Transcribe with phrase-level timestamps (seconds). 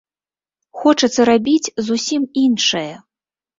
[0.83, 2.91] Хочацца рабіць зусім іншае.